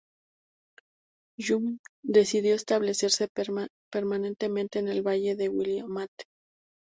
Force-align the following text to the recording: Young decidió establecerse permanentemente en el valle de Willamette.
Young 1.37 1.77
decidió 2.03 2.55
establecerse 2.55 3.29
permanentemente 3.91 4.79
en 4.79 4.87
el 4.87 5.03
valle 5.05 5.35
de 5.35 5.47
Willamette. 5.49 6.23